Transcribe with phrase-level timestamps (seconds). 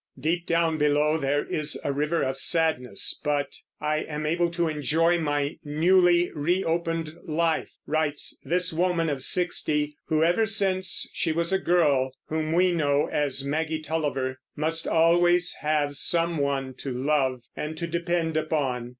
[0.19, 3.53] "Deep down below there is a river of sadness, but...
[3.79, 9.95] I am able to enjoy my newly re opened life," writes this woman of sixty,
[10.07, 15.53] who, ever since she was the girl whom we know as Maggie Tulliver, must always
[15.61, 18.89] have some one to love and to depend upon.